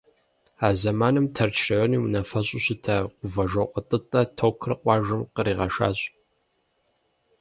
[0.65, 5.99] А зэманым Тэрч районым и унафэщӀу щыта Гувэжокъуэ ТӀытӀэ токыр къуажэм къригъэшащ.